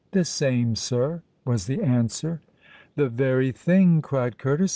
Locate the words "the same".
0.13-0.75